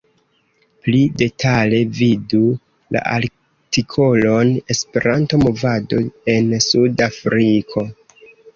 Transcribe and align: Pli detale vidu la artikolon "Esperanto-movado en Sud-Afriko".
Pli 0.85 1.01
detale 1.21 1.81
vidu 1.97 2.39
la 2.97 3.03
artikolon 3.19 4.55
"Esperanto-movado 4.77 6.03
en 6.37 6.53
Sud-Afriko". 6.73 7.89